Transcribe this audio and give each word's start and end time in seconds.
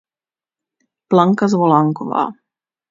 Blanka 1.09 1.45
Zvolánková. 1.47 2.23